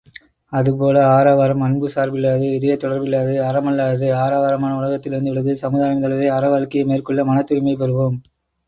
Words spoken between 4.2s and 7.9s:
ஆரவாரமான உலகத்திலிருந்து விலகி, சமுதாயம் தழுவிய அறவாழ்க்கையை மேற்கொள்ள மனத்தூய்மை